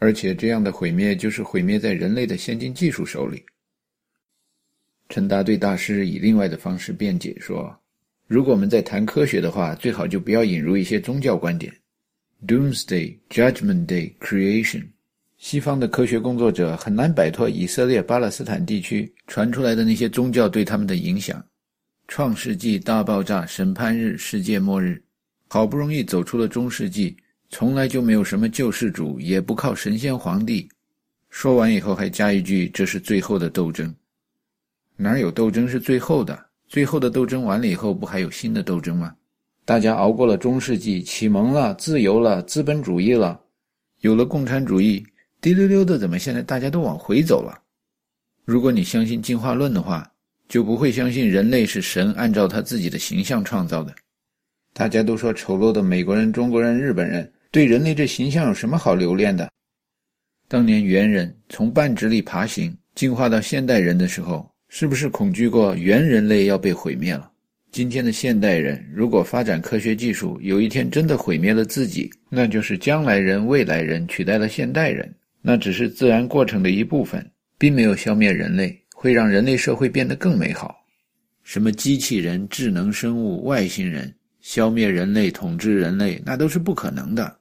[0.00, 3.42] 而且这样的毁灭就是毁灭在人类的先进技术手里。
[5.12, 7.78] 陈达对大师以另外的方式辩解说
[8.26, 11.70] ：“如果我们在谈科学的话，最好就不要引入一些宗教观点。
[12.46, 14.84] Doomsday, Judgment Day, Creation。
[15.36, 21.44] 西方的科学工作者很难摆脱以色列、巴勒斯坦地区传出来的那些宗教对他们的影响。
[22.08, 24.98] 创世纪、大爆炸、审判日、世界末日，
[25.48, 27.14] 好不容易走出了中世纪，
[27.50, 30.66] 从来就没有什么救世主，也不靠神仙皇帝。
[31.28, 33.94] 说完以后还加一句：这是最后的斗争。
[35.02, 36.46] 哪有斗争是最后的？
[36.68, 39.12] 最后的斗争完了以后，不还有新的斗争吗？
[39.64, 43.40] 大家熬过了中世纪，启蒙了，自由了，资本主义了，
[44.00, 45.04] 有了共产主义。
[45.40, 47.60] 滴溜溜的，怎么现在大家都往回走了？
[48.44, 50.08] 如果你相信进化论的话，
[50.48, 53.92] 就不会相信人类是神按照他自己的形象创造的。
[54.72, 59.50] 大家都说丑陋的美国人、中国人、日本人对人类这形象有什么好留恋的？
[60.46, 67.30] 当年猿人从半直立爬行进化到现代人的时候，是不是恐惧过猿人类要被毁灭了？
[67.72, 75.14] 今天的现代人如果发展科学技术，有一天真的毁灭了自己，那就是将来人、未来人取代了现代人。
[75.42, 80.74] 那只是自然过程的一部分，并没有消灭人类，会让人类社会变得更美好。
[81.42, 84.10] 什么机器人、智能生物、外星人
[84.40, 87.36] 消灭人类、统治人类，那都是不可能的。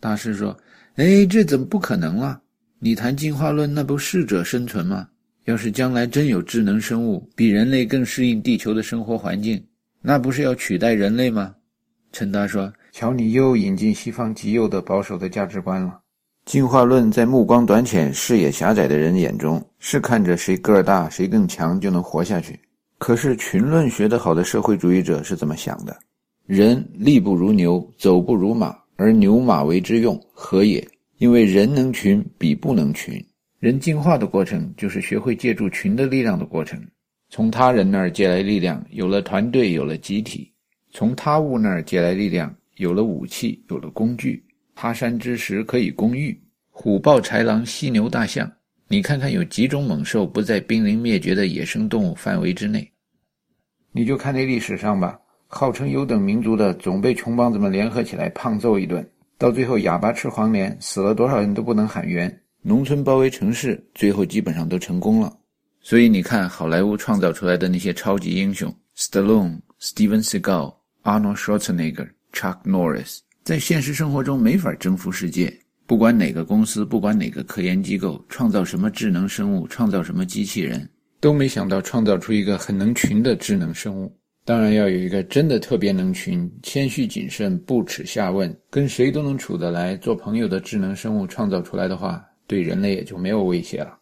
[0.00, 0.58] 大师说
[0.96, 2.40] ：“哎，这怎么不可能了？
[2.78, 5.06] 你谈进化论，那不适者生存吗？
[5.50, 9.60] 要是将来真有智能生物比人类更适应地球的生活环境，
[10.00, 11.52] 那不是要取代人类吗？”
[12.12, 15.98] 陈达说：“瞧，你又引进西方极右的保守的价值观了。”
[16.46, 22.58] 进化论在目光短浅、视野狭窄的人眼中，是看着谁个儿大、谁更强就能活下去。
[22.98, 25.98] 可是群论学得好的社会主义者是怎么想的？
[26.46, 30.86] 人力不如牛，走不如马，而牛马为之用，何也？
[31.18, 33.24] 因为人能群，比不能群。
[33.60, 36.82] 人进化的过程，就是学会借助群的力量的过程。
[37.28, 40.50] 从他人那儿借来力量，有了团队，有了集体；
[40.90, 44.42] 从他物那儿借来力量，有了武器，有了工具。
[44.74, 48.50] 他山之石可以攻玉，虎豹豺狼犀牛大象，
[48.88, 52.90] 你看看有几种猛兽不在濒临灭绝的野生动物范围之内？
[53.92, 59.06] 你就看那历史上吧，号称优等民族的总被穷帮子们联合起来胖揍一顿，
[59.36, 62.40] 到最后哑巴吃黄连，死了多少人都不能喊冤。
[62.62, 65.34] 农村包围城市，最后基本上都成功了。
[65.80, 73.20] 所以你看，好莱坞创造出来的那些超级英雄，Stallone、Steven Seagal、Arnold Schwarzenegger、Chuck Norris。
[73.42, 75.50] 在现实生活中没法征服世界，
[75.86, 80.86] 不管哪个公司，不管哪个科研机构，创造什么智能生物，创造什么机器人，
[81.18, 84.14] 都没想到创造出一个很能群的智能生物。
[84.44, 93.96] 当然要有一个真的特别能群、谦虚谨慎、不耻下问、跟谁都能处得来、做朋友的智能生物创造出来的话，对人类也就没有威胁了。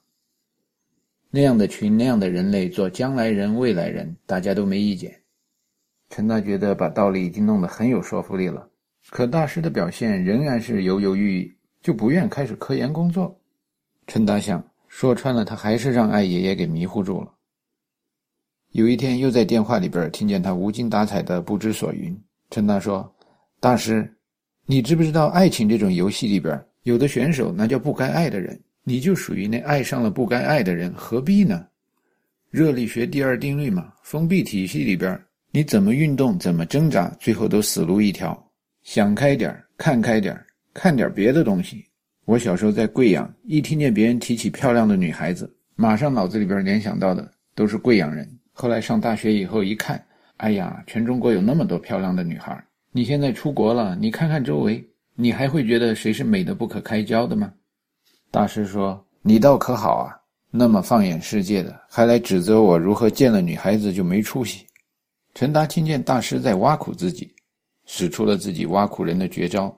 [1.31, 5.15] 那样的群，那样的人类做将来人、未来人，大家都没意见。
[6.09, 8.67] 陈大觉得把道理已经弄得很有说服力了。
[9.11, 13.39] 可大师的表现仍然是犹犹豫豫，就不愿开始科研工作。
[14.07, 17.31] 陈大想说穿了，他还是让艾爷爷给迷糊住了。
[18.71, 22.19] 有一天，又在电话里边听见他无精打采的不知所云。
[22.49, 23.15] 陈大说
[23.61, 24.11] ：“大师，
[24.65, 26.59] 你知不知道爱情这种游戏里边，
[26.89, 31.67] 有的选手那叫不该爱的人，你就属于那爱上了不该爱的人，何必呢？
[32.51, 35.21] 热力学第二定律嘛，封闭体系里边，
[35.51, 38.43] 你怎么运动，怎么挣扎，最后都死路一条。”
[38.85, 40.35] 想开点看开点
[40.73, 41.85] 看点别的东西。
[42.25, 48.27] 我小时候在贵阳，一听见别人提起漂亮的女孩子，马上脑子里边联想到的都是贵阳人。
[48.51, 50.03] 后来上大学以后一看，
[50.39, 52.59] 哎呀，全中国有那么多漂亮的女孩。
[52.93, 54.83] 你现在出国了，你看看周围，
[55.21, 57.53] 你还会觉得谁是美的不可开交的吗？
[58.31, 60.15] 大师说：“你倒可好啊，
[60.49, 64.65] 那么放眼世界的，还来指责我如何见了女孩子就没出息。”
[65.35, 67.35] 陈达听见大师在挖苦自己。
[67.91, 69.75] 使出了自己挖苦人的绝招，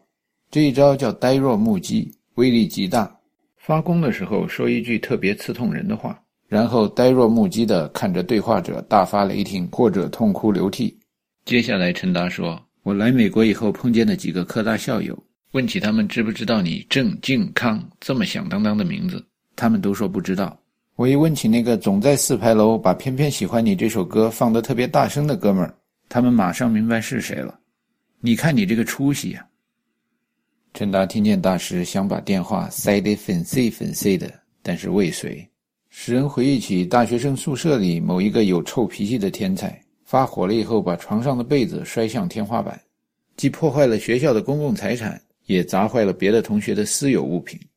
[0.51, 3.09] 这一招叫呆若木鸡，威力极大。
[3.57, 10.99] 发功的时候说一句特别刺痛人的话，然后呆若木鸡的看着对话者大发雷霆或者痛哭流涕。
[11.45, 15.16] 接下来，陈达说：“我来美国以后碰见的几个科大校友，
[15.53, 19.24] 问起他们知不知道你郑靖康这么响当当的名字。
[19.57, 20.57] 他们都说不知道。
[20.94, 25.74] 我一问起那个总在四牌楼把偏偏喜欢你这首歌放得特别大声的哥们儿
[26.09, 27.59] 他们马上明白是谁了。
[28.20, 29.44] 你看你这个出息呀
[30.72, 34.32] 陈达听见大师想把电话塞得粉碎粉碎的
[34.62, 35.44] 但是未遂。
[35.88, 42.80] 使人回忆起大学生宿舍里某一个有臭脾气的天才发火了以后把床上的被子摔向天花板
[43.36, 45.20] 既破坏了学校的公共财产
[45.51, 47.61] 也砸坏了别的同学的私有物品。